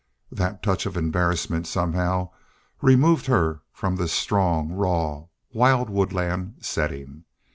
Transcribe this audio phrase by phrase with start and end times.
[0.31, 2.31] That touch of embarrassment somehow
[2.81, 7.25] removed her from this strong, raw, wild woodland setting.